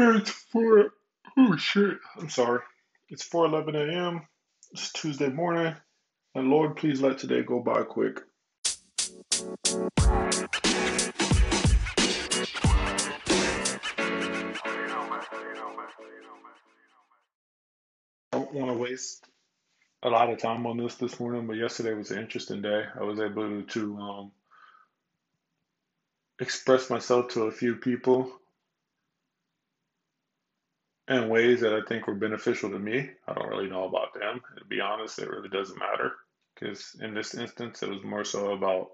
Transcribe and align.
It's 0.00 0.30
four. 0.30 0.90
Oh 1.36 1.56
shit! 1.56 1.98
I'm 2.16 2.28
sorry. 2.28 2.60
It's 3.08 3.28
4:11 3.28 3.74
a.m. 3.74 4.28
It's 4.70 4.92
Tuesday 4.92 5.28
morning, 5.28 5.74
and 6.36 6.50
Lord, 6.50 6.76
please 6.76 7.00
let 7.00 7.18
today 7.18 7.42
go 7.42 7.58
by 7.58 7.82
quick. 7.82 8.20
I 9.98 10.30
don't 18.30 18.54
want 18.54 18.70
to 18.70 18.78
waste 18.78 19.24
a 20.04 20.08
lot 20.08 20.30
of 20.30 20.38
time 20.38 20.64
on 20.68 20.76
this 20.76 20.94
this 20.94 21.18
morning, 21.18 21.48
but 21.48 21.56
yesterday 21.56 21.94
was 21.94 22.12
an 22.12 22.20
interesting 22.20 22.62
day. 22.62 22.84
I 22.94 23.02
was 23.02 23.18
able 23.18 23.62
to 23.62 23.98
um, 23.98 24.30
express 26.40 26.88
myself 26.88 27.30
to 27.30 27.46
a 27.46 27.50
few 27.50 27.74
people 27.74 28.30
in 31.08 31.28
ways 31.28 31.60
that 31.60 31.72
I 31.72 31.80
think 31.88 32.06
were 32.06 32.14
beneficial 32.14 32.70
to 32.70 32.78
me. 32.78 33.10
I 33.26 33.32
don't 33.32 33.48
really 33.48 33.70
know 33.70 33.84
about 33.84 34.14
them. 34.14 34.40
To 34.58 34.64
be 34.66 34.80
honest, 34.80 35.18
it 35.18 35.30
really 35.30 35.48
doesn't 35.48 35.78
matter 35.78 36.12
because 36.54 36.96
in 37.00 37.14
this 37.14 37.34
instance, 37.34 37.82
it 37.82 37.88
was 37.88 38.04
more 38.04 38.24
so 38.24 38.52
about 38.52 38.88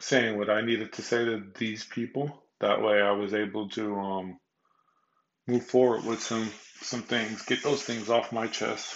saying 0.00 0.38
what 0.38 0.50
I 0.50 0.60
needed 0.60 0.92
to 0.94 1.02
say 1.02 1.24
to 1.24 1.42
these 1.56 1.84
people. 1.84 2.42
That 2.60 2.82
way, 2.82 3.00
I 3.00 3.12
was 3.12 3.34
able 3.34 3.68
to 3.70 3.96
um, 3.96 4.40
move 5.46 5.64
forward 5.64 6.04
with 6.04 6.22
some 6.22 6.50
some 6.80 7.02
things, 7.02 7.42
get 7.42 7.62
those 7.62 7.82
things 7.82 8.08
off 8.08 8.32
my 8.32 8.46
chest. 8.46 8.94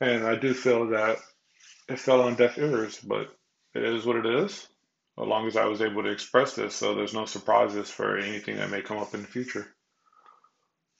And 0.00 0.24
I 0.26 0.36
do 0.36 0.54
feel 0.54 0.88
that 0.90 1.18
it 1.88 1.98
fell 1.98 2.22
on 2.22 2.36
deaf 2.36 2.56
ears, 2.58 2.98
but 3.00 3.28
it 3.74 3.84
is 3.84 4.06
what 4.06 4.16
it 4.16 4.26
is. 4.26 4.66
As 5.20 5.26
long 5.26 5.48
as 5.48 5.56
I 5.56 5.64
was 5.64 5.82
able 5.82 6.04
to 6.04 6.10
express 6.10 6.54
this, 6.54 6.74
so 6.74 6.94
there's 6.94 7.14
no 7.14 7.24
surprises 7.24 7.90
for 7.90 8.18
anything 8.18 8.56
that 8.56 8.70
may 8.70 8.82
come 8.82 8.98
up 8.98 9.14
in 9.14 9.22
the 9.22 9.26
future. 9.26 9.66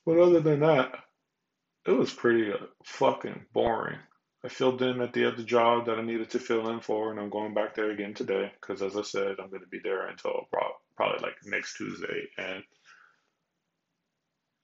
But 0.04 0.18
other 0.18 0.40
than 0.40 0.60
that, 0.60 0.92
it 1.86 1.92
was 1.92 2.12
pretty 2.12 2.52
uh, 2.52 2.56
fucking 2.84 3.46
boring. 3.52 3.98
I 4.44 4.48
filled 4.48 4.82
in 4.82 5.00
at 5.00 5.12
the 5.12 5.26
other 5.26 5.42
job 5.42 5.86
that 5.86 5.98
I 5.98 6.02
needed 6.02 6.30
to 6.30 6.38
fill 6.38 6.68
in 6.70 6.80
for, 6.80 7.10
and 7.10 7.20
I'm 7.20 7.30
going 7.30 7.54
back 7.54 7.74
there 7.74 7.90
again 7.90 8.14
today 8.14 8.52
because, 8.60 8.82
as 8.82 8.96
I 8.96 9.02
said, 9.02 9.36
I'm 9.38 9.50
going 9.50 9.62
to 9.62 9.68
be 9.68 9.80
there 9.82 10.06
until 10.06 10.48
probably 10.50 11.20
like 11.22 11.36
next 11.44 11.76
Tuesday. 11.76 12.28
And 12.36 12.62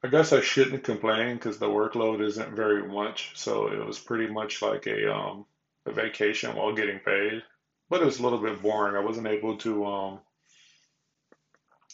I 0.03 0.09
guess 0.09 0.33
I 0.33 0.41
shouldn't 0.41 0.85
complain 0.85 1.37
because 1.37 1.59
the 1.59 1.69
workload 1.69 2.25
isn't 2.25 2.55
very 2.55 2.87
much, 2.87 3.33
so 3.35 3.69
it 3.69 3.85
was 3.85 3.99
pretty 3.99 4.33
much 4.33 4.63
like 4.63 4.87
a 4.87 5.15
um 5.15 5.47
a 5.87 5.93
vacation 5.93 6.55
while 6.55 6.75
getting 6.75 6.99
paid. 7.01 7.43
But 7.89 8.03
it 8.03 8.07
was 8.07 8.19
a 8.19 8.23
little 8.23 8.41
bit 8.41 8.63
boring. 8.63 8.97
I 8.97 9.07
wasn't 9.07 9.27
able 9.27 9.57
to 9.59 9.85
um 9.87 10.21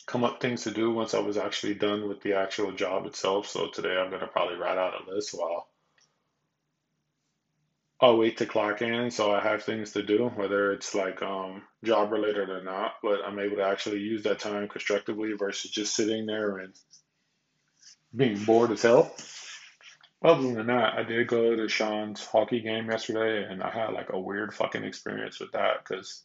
come 0.07 0.25
up 0.25 0.41
things 0.41 0.65
to 0.65 0.71
do 0.71 0.93
once 0.93 1.15
I 1.15 1.21
was 1.21 1.37
actually 1.37 1.75
done 1.75 2.09
with 2.09 2.21
the 2.23 2.35
actual 2.35 2.73
job 2.73 3.07
itself. 3.07 3.47
So 3.49 3.69
today 3.69 3.97
I'm 3.97 4.11
gonna 4.11 4.27
probably 4.27 4.57
write 4.57 4.79
out 4.79 4.95
a 5.01 5.11
list 5.11 5.33
while 5.33 5.69
I'll 8.01 8.17
wait 8.17 8.39
to 8.39 8.47
clock 8.47 8.83
in, 8.83 9.11
so 9.11 9.31
I 9.33 9.41
have 9.41 9.63
things 9.63 9.93
to 9.93 10.03
do, 10.03 10.29
whether 10.35 10.73
it's 10.73 10.95
like 10.95 11.23
um 11.23 11.63
job 11.85 12.13
related 12.13 12.49
or 12.49 12.63
not. 12.63 12.95
But 13.03 13.21
I'm 13.25 13.39
able 13.39 13.57
to 13.57 13.65
actually 13.65 14.01
use 14.01 14.23
that 14.25 14.39
time 14.41 14.69
constructively 14.69 15.33
versus 15.35 15.71
just 15.71 15.95
sitting 15.95 16.27
there 16.27 16.59
and 16.59 16.75
being 18.15 18.43
bored 18.45 18.71
as 18.73 18.83
hell. 18.83 19.15
Other 20.23 20.53
than 20.53 20.67
that, 20.67 20.95
I 20.99 21.03
did 21.03 21.29
go 21.29 21.57
to 21.57 21.69
Sean's 21.69 22.25
hockey 22.25 22.61
game 22.61 22.91
yesterday, 22.91 23.51
and 23.51 23.63
I 23.63 23.71
had 23.71 23.95
like 23.95 24.11
a 24.13 24.21
weird 24.21 24.53
fucking 24.53 24.85
experience 24.85 25.41
with 25.41 25.53
that 25.53 25.79
because 25.83 26.23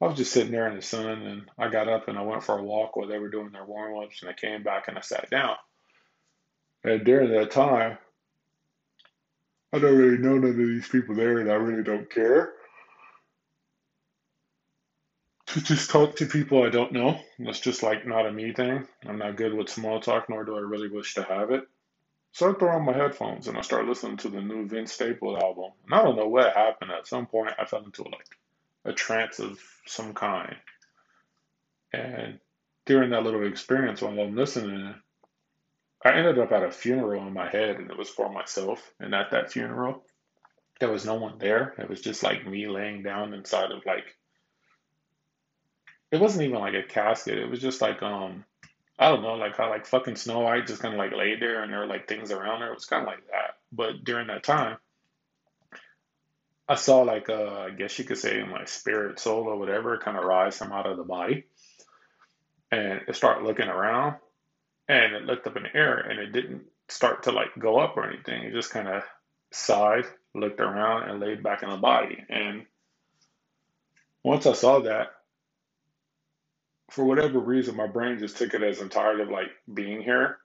I 0.00 0.06
was 0.06 0.16
just 0.16 0.32
sitting 0.32 0.52
there 0.52 0.68
in 0.68 0.76
the 0.76 0.82
sun, 0.82 1.22
and 1.22 1.50
I 1.58 1.68
got 1.68 1.88
up 1.88 2.08
and 2.08 2.16
I 2.16 2.22
went 2.22 2.44
for 2.44 2.58
a 2.58 2.62
walk 2.62 2.96
while 2.96 3.06
they 3.08 3.18
were 3.18 3.28
doing 3.28 3.50
their 3.52 3.66
warm 3.66 4.02
ups, 4.02 4.22
and 4.22 4.30
I 4.30 4.32
came 4.32 4.62
back 4.62 4.88
and 4.88 4.96
I 4.96 5.02
sat 5.02 5.28
down. 5.28 5.56
And 6.82 7.04
during 7.04 7.30
that 7.32 7.50
time, 7.50 7.98
I 9.72 9.78
don't 9.78 9.98
really 9.98 10.16
know 10.16 10.38
none 10.38 10.50
of 10.50 10.56
these 10.56 10.88
people 10.88 11.14
there, 11.14 11.38
and 11.38 11.50
I 11.50 11.56
really 11.56 11.82
don't 11.82 12.10
care 12.10 12.54
to 15.48 15.60
just 15.62 15.90
talk 15.90 16.16
to 16.16 16.26
people 16.26 16.62
I 16.62 16.70
don't 16.70 16.92
know. 16.92 17.20
That's 17.38 17.60
just 17.60 17.82
like 17.82 18.06
not 18.06 18.26
a 18.26 18.32
me 18.32 18.52
thing. 18.52 18.86
I'm 19.06 19.18
not 19.18 19.36
good 19.36 19.52
with 19.52 19.68
small 19.68 20.00
talk, 20.00 20.30
nor 20.30 20.44
do 20.44 20.56
I 20.56 20.60
really 20.60 20.88
wish 20.88 21.14
to 21.14 21.22
have 21.22 21.50
it. 21.50 21.64
So 22.32 22.50
I 22.50 22.54
throw 22.54 22.76
on 22.76 22.84
my 22.84 22.92
headphones 22.92 23.48
and 23.48 23.58
I 23.58 23.62
start 23.62 23.86
listening 23.86 24.18
to 24.18 24.28
the 24.28 24.40
new 24.40 24.68
Vince 24.68 24.92
Staples 24.92 25.42
album. 25.42 25.72
And 25.84 25.94
I 25.94 26.02
don't 26.02 26.16
know 26.16 26.28
what 26.28 26.54
happened. 26.54 26.90
At 26.90 27.08
some 27.08 27.26
point, 27.26 27.54
I 27.58 27.64
fell 27.64 27.84
into 27.84 28.04
like 28.04 28.36
a 28.84 28.92
trance 28.92 29.38
of 29.38 29.58
some 29.86 30.14
kind. 30.14 30.56
And 31.92 32.38
during 32.86 33.10
that 33.10 33.24
little 33.24 33.46
experience 33.46 34.02
while 34.02 34.18
I'm 34.18 34.36
listening, 34.36 34.94
I 36.04 36.12
ended 36.12 36.38
up 36.38 36.52
at 36.52 36.62
a 36.62 36.70
funeral 36.70 37.26
in 37.26 37.32
my 37.32 37.48
head, 37.48 37.76
and 37.76 37.90
it 37.90 37.98
was 37.98 38.08
for 38.08 38.30
myself. 38.30 38.92
And 39.00 39.14
at 39.14 39.32
that 39.32 39.50
funeral, 39.50 40.04
there 40.80 40.90
was 40.90 41.04
no 41.04 41.14
one 41.14 41.38
there. 41.38 41.74
It 41.78 41.88
was 41.88 42.00
just 42.00 42.22
like 42.22 42.46
me 42.46 42.68
laying 42.68 43.02
down 43.02 43.34
inside 43.34 43.72
of 43.72 43.84
like 43.84 44.16
it 46.10 46.20
wasn't 46.20 46.44
even 46.44 46.60
like 46.60 46.74
a 46.74 46.82
casket. 46.82 47.38
It 47.38 47.50
was 47.50 47.60
just 47.60 47.82
like 47.82 48.02
um 48.02 48.44
I 48.98 49.10
don't 49.10 49.22
know, 49.22 49.34
like 49.34 49.56
how 49.56 49.70
like 49.70 49.86
fucking 49.86 50.16
Snow 50.16 50.40
White 50.40 50.66
just 50.66 50.82
kind 50.82 50.94
of 50.94 50.98
like 50.98 51.12
laid 51.12 51.40
there 51.40 51.62
and 51.62 51.72
there 51.72 51.80
were 51.80 51.86
like 51.86 52.08
things 52.08 52.32
around 52.32 52.62
her. 52.62 52.72
It 52.72 52.74
was 52.74 52.86
kind 52.86 53.02
of 53.02 53.06
like 53.06 53.26
that. 53.30 53.56
But 53.70 54.04
during 54.04 54.26
that 54.26 54.42
time, 54.42 54.78
I 56.68 56.74
saw 56.74 57.02
like 57.02 57.30
uh 57.30 57.66
I 57.66 57.70
guess 57.70 57.98
you 57.98 58.04
could 58.04 58.18
say 58.18 58.42
my 58.42 58.64
spirit, 58.64 59.20
soul, 59.20 59.44
or 59.44 59.56
whatever, 59.56 59.98
kind 59.98 60.18
of 60.18 60.24
rise 60.24 60.58
from 60.58 60.72
out 60.72 60.86
of 60.86 60.96
the 60.96 61.04
body, 61.04 61.44
and 62.72 63.00
it 63.06 63.14
started 63.14 63.44
looking 63.44 63.68
around, 63.68 64.16
and 64.88 65.14
it 65.14 65.24
looked 65.24 65.46
up 65.46 65.56
in 65.56 65.62
the 65.62 65.76
air, 65.76 65.98
and 65.98 66.18
it 66.18 66.32
didn't 66.32 66.62
start 66.88 67.22
to 67.24 67.32
like 67.32 67.50
go 67.58 67.78
up 67.78 67.96
or 67.96 68.08
anything. 68.08 68.42
It 68.42 68.52
just 68.52 68.70
kind 68.70 68.88
of 68.88 69.02
sighed, 69.52 70.06
looked 70.34 70.60
around, 70.60 71.08
and 71.08 71.20
laid 71.20 71.42
back 71.42 71.62
in 71.62 71.70
the 71.70 71.76
body. 71.76 72.24
And 72.28 72.66
once 74.24 74.44
I 74.46 74.52
saw 74.52 74.80
that, 74.80 75.08
for 76.90 77.04
whatever 77.04 77.38
reason, 77.38 77.76
my 77.76 77.86
brain 77.86 78.18
just 78.18 78.36
took 78.38 78.54
it 78.54 78.62
as 78.62 78.80
I'm 78.80 78.88
tired 78.88 79.20
of 79.20 79.28
like 79.28 79.50
being 79.72 80.00
here. 80.02 80.38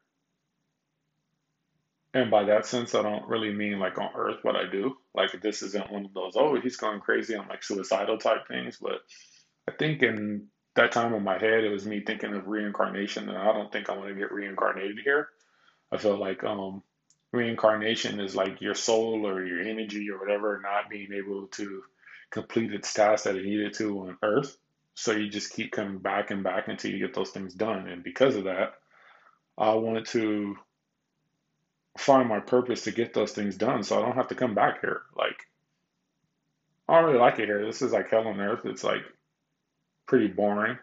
And 2.14 2.30
by 2.30 2.44
that 2.44 2.66
sense, 2.66 2.94
I 2.94 3.02
don't 3.02 3.28
really 3.28 3.52
mean 3.52 3.80
like 3.80 3.98
on 3.98 4.12
earth 4.16 4.40
what 4.44 4.56
I 4.56 4.70
do. 4.70 4.98
Like 5.16 5.42
this 5.42 5.64
isn't 5.64 5.92
one 5.92 6.06
of 6.06 6.14
those, 6.14 6.34
oh, 6.36 6.60
he's 6.62 6.78
going 6.78 7.00
crazy 7.00 7.36
on 7.36 7.48
like 7.48 7.64
suicidal 7.64 8.18
type 8.18 8.48
things. 8.48 8.78
But 8.80 9.00
I 9.68 9.72
think 9.72 10.04
in 10.04 10.48
that 10.76 10.92
time 10.92 11.14
in 11.14 11.24
my 11.24 11.40
head, 11.40 11.64
it 11.64 11.72
was 11.72 11.86
me 11.86 12.02
thinking 12.02 12.34
of 12.34 12.48
reincarnation. 12.48 13.30
And 13.30 13.38
I 13.38 13.52
don't 13.54 13.72
think 13.72 13.90
I 13.90 13.98
want 13.98 14.10
to 14.10 14.16
get 14.16 14.32
reincarnated 14.32 15.00
here. 15.04 15.30
I 15.92 15.98
feel 15.98 16.18
like 16.18 16.44
um, 16.44 16.84
reincarnation 17.32 18.20
is 18.20 18.36
like 18.36 18.62
your 18.62 18.76
soul 18.76 19.26
or 19.26 19.44
your 19.44 19.62
energy 19.62 20.10
or 20.10 20.20
whatever 20.20 20.60
not 20.62 20.90
being 20.90 21.14
able 21.14 21.48
to 21.48 21.84
complete 22.32 22.74
its 22.74 22.94
task 22.94 23.24
that 23.24 23.36
it 23.36 23.46
needed 23.46 23.74
to 23.76 24.00
on 24.02 24.18
earth 24.24 24.58
so 24.96 25.12
you 25.12 25.30
just 25.30 25.54
keep 25.54 25.72
coming 25.72 25.98
back 25.98 26.32
and 26.32 26.44
back 26.44 26.68
until 26.68 26.92
you 26.92 27.00
get 27.00 27.14
those 27.14 27.32
things 27.32 27.54
done. 27.54 27.88
And 27.88 28.04
because 28.04 28.36
of 28.36 28.46
that, 28.46 28.74
I 29.58 29.74
wanted 29.76 30.06
to 30.08 30.56
find 31.98 32.28
my 32.28 32.40
purpose 32.40 32.84
to 32.84 32.92
get 32.92 33.14
those 33.14 33.32
things 33.32 33.56
done 33.56 33.84
so 33.84 33.98
I 33.98 34.06
don't 34.06 34.16
have 34.16 34.30
to 34.30 34.36
come 34.36 34.56
back 34.56 34.82
here. 34.82 35.02
Like, 35.16 35.38
I 36.88 36.96
don't 36.96 37.06
really 37.06 37.20
like 37.20 37.40
it 37.40 37.46
here. 37.46 37.66
This 37.66 37.82
is 37.82 37.92
like 37.92 38.10
hell 38.10 38.28
on 38.28 38.40
earth. 38.40 38.66
It's 38.66 38.84
like 38.84 39.04
pretty 40.06 40.28
boring. 40.28 40.78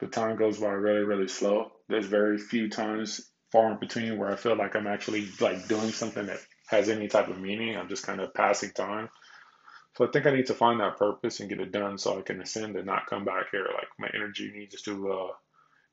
The 0.00 0.06
time 0.06 0.36
goes 0.36 0.58
by 0.58 0.68
really, 0.68 1.04
really 1.04 1.28
slow. 1.28 1.72
There's 1.88 2.06
very 2.06 2.38
few 2.38 2.68
times 2.68 3.30
far 3.52 3.72
in 3.72 3.78
between 3.78 4.18
where 4.18 4.32
I 4.32 4.36
feel 4.36 4.56
like 4.56 4.74
I'm 4.74 4.86
actually 4.86 5.28
like 5.40 5.68
doing 5.68 5.90
something 5.90 6.26
that 6.26 6.38
has 6.68 6.88
any 6.88 7.06
type 7.06 7.28
of 7.28 7.38
meaning. 7.38 7.76
I'm 7.76 7.88
just 7.88 8.06
kind 8.06 8.20
of 8.20 8.34
passing 8.34 8.70
time. 8.70 9.10
So 9.94 10.06
I 10.06 10.10
think 10.10 10.26
I 10.26 10.34
need 10.34 10.46
to 10.46 10.54
find 10.54 10.80
that 10.80 10.96
purpose 10.96 11.40
and 11.40 11.48
get 11.48 11.60
it 11.60 11.72
done 11.72 11.98
so 11.98 12.18
I 12.18 12.22
can 12.22 12.40
ascend 12.40 12.76
and 12.76 12.86
not 12.86 13.06
come 13.06 13.24
back 13.24 13.50
here. 13.50 13.66
Like 13.74 13.88
my 13.98 14.08
energy 14.14 14.50
needs 14.54 14.80
to 14.82 15.12
uh, 15.12 15.32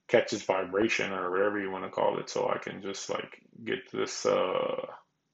catch 0.07 0.31
its 0.31 0.43
vibration 0.43 1.11
or 1.11 1.29
whatever 1.31 1.59
you 1.59 1.69
want 1.69 1.83
to 1.83 1.89
call 1.89 2.17
it, 2.19 2.29
so 2.29 2.49
I 2.49 2.57
can 2.59 2.81
just 2.81 3.09
like 3.09 3.41
get 3.63 3.91
this 3.91 4.25
uh, 4.25 4.85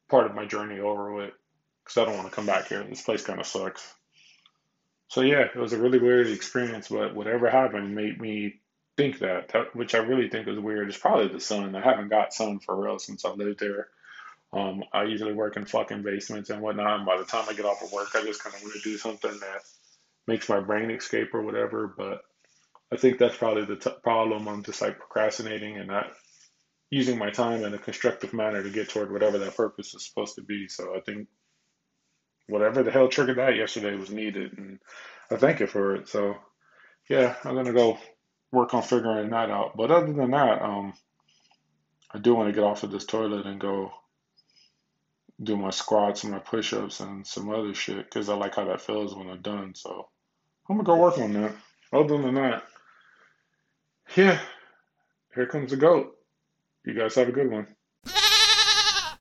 part 0.10 0.26
of 0.26 0.36
my 0.36 0.46
journey 0.46 0.80
over 0.80 1.14
with. 1.14 1.34
Because 1.84 1.98
I 1.98 2.06
don't 2.06 2.18
want 2.18 2.28
to 2.30 2.36
come 2.36 2.48
back 2.48 2.68
here. 2.68 2.84
This 2.84 3.04
place 3.04 3.24
kind 3.24 3.40
of 3.40 3.46
sucks. 3.46 3.94
So 5.08 5.22
yeah, 5.22 5.42
it 5.42 5.56
was 5.56 5.74
a 5.74 5.78
really 5.78 6.00
weird 6.00 6.28
experience, 6.28 6.88
but 6.88 7.14
whatever 7.14 7.48
happened 7.48 7.94
made 7.94 8.20
me 8.20 8.60
think 8.98 9.20
that, 9.20 9.52
which 9.74 9.94
I 9.94 10.00
really 10.00 10.30
think 10.30 10.48
is 10.48 10.58
weird. 10.58 10.90
Is 10.90 10.98
probably 10.98 11.28
the 11.28 11.40
sun. 11.40 11.76
I 11.76 11.82
haven't 11.82 12.10
got 12.10 12.34
sun 12.34 12.60
for 12.60 12.76
real 12.76 12.98
since 12.98 13.24
I 13.24 13.30
lived 13.30 13.60
there. 13.60 13.90
Um, 14.54 14.84
I 14.94 15.04
usually 15.04 15.34
work 15.34 15.58
in 15.58 15.66
fucking 15.66 16.04
basements 16.04 16.50
and 16.50 16.62
whatnot. 16.62 16.98
And 16.98 17.06
by 17.06 17.18
the 17.18 17.26
time 17.26 17.46
I 17.50 17.54
get 17.54 17.66
off 17.66 17.84
of 17.84 17.92
work, 17.92 18.10
I 18.16 18.24
just 18.24 18.44
kind 18.44 18.56
of 18.56 18.62
want 18.62 18.74
to 18.74 18.82
do 18.82 18.98
something 18.98 19.32
that 19.32 19.62
makes 20.28 20.50
my 20.50 20.60
brain 20.60 20.92
escape 20.92 21.34
or 21.34 21.42
whatever. 21.42 21.94
But 21.98 22.22
I 22.92 22.98
think 22.98 23.18
that's 23.18 23.38
probably 23.38 23.66
the 23.66 23.76
t- 23.76 23.90
problem. 24.04 24.48
I'm 24.48 24.64
just 24.64 24.82
like 24.82 24.98
procrastinating 24.98 25.78
and 25.78 25.88
not 25.88 26.08
using 26.90 27.18
my 27.18 27.32
time 27.32 27.64
in 27.64 27.74
a 27.74 27.80
constructive 27.80 28.34
manner 28.34 28.64
to 28.64 28.70
get 28.70 28.90
toward 28.90 29.12
whatever 29.12 29.38
that 29.40 29.58
purpose 29.58 29.94
is 29.94 30.08
supposed 30.08 30.36
to 30.36 30.42
be. 30.42 30.68
So 30.68 30.96
I 30.96 31.02
think 31.02 31.28
whatever 32.48 32.84
the 32.84 32.92
hell 32.92 33.08
triggered 33.08 33.38
that 33.38 33.56
yesterday 33.56 33.96
was 33.98 34.12
needed, 34.12 34.58
and 34.58 34.80
I 35.32 35.36
thank 35.36 35.60
you 35.60 35.68
for 35.68 35.96
it. 35.96 36.08
So 36.08 36.36
yeah, 37.10 37.36
I'm 37.44 37.56
gonna 37.56 37.74
go 37.74 37.98
work 38.52 38.74
on 38.74 38.84
figuring 38.84 39.32
that 39.32 39.50
out. 39.50 39.76
But 39.76 39.92
other 39.92 40.14
than 40.14 40.32
that, 40.32 40.62
um, 40.62 40.94
I 42.12 42.20
do 42.20 42.34
want 42.36 42.50
to 42.50 42.54
get 42.54 42.64
off 42.64 42.84
of 42.84 42.92
this 42.92 43.06
toilet 43.06 43.46
and 43.46 43.60
go 43.60 43.92
do 45.42 45.58
my 45.58 45.70
squats 45.70 46.24
and 46.24 46.32
my 46.32 46.40
push-ups 46.40 47.00
and 47.00 47.26
some 47.26 47.50
other 47.50 47.74
shit 47.74 48.06
because 48.06 48.30
I 48.30 48.36
like 48.36 48.56
how 48.56 48.66
that 48.66 48.82
feels 48.82 49.16
when 49.16 49.30
I'm 49.30 49.42
done. 49.42 49.76
So 49.76 50.08
I'm 50.70 50.78
gonna 50.78 50.86
go 50.86 50.96
work 50.96 51.18
on 51.18 51.34
that. 51.34 51.54
Other 51.92 52.18
than 52.18 52.36
that, 52.36 52.64
yeah, 54.16 54.40
here 55.34 55.46
comes 55.48 55.72
the 55.72 55.78
goat. 55.78 56.16
You 56.86 56.94
guys 56.94 57.16
have 57.16 57.30
a 57.30 57.34
good 57.34 57.52
one. 57.52 57.68